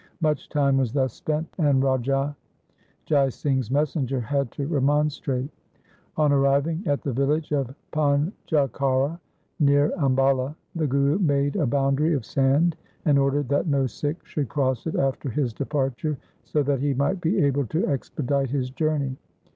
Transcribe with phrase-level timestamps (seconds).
[0.19, 2.35] Much time was thus spent, and Raja
[3.05, 5.51] Jai Singh's messenger had to remonstrate.
[6.17, 9.19] On arriving at the village of Panj okhara
[9.59, 12.75] near Ambala, the Guru made a boundary of sand
[13.05, 17.21] and ordered that no Sikh should cross it after his departure, so that he might
[17.21, 19.15] be able to expedite his journey.